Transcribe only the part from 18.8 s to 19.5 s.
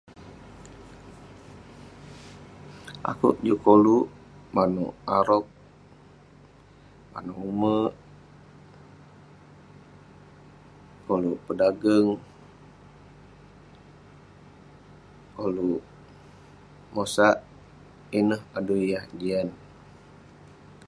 yah jian.